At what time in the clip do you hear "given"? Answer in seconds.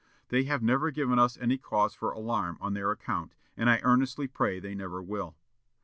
0.89-1.19